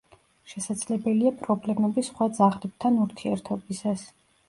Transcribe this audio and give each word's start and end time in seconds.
შესაძლებელია 0.53 1.33
პრობლემები 1.43 2.07
სხვა 2.09 2.31
ძაღლებთან 2.41 3.01
ურთიერთობისას. 3.07 4.13